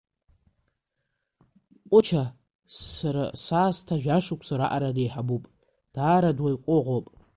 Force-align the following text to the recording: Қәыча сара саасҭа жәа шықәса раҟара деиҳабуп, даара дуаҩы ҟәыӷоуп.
Қәыча 1.89 2.23
сара 2.93 3.25
саасҭа 3.43 3.95
жәа 4.03 4.17
шықәса 4.25 4.55
раҟара 4.59 4.95
деиҳабуп, 4.95 5.43
даара 5.93 6.31
дуаҩы 6.37 6.57
ҟәыӷоуп. 6.63 7.05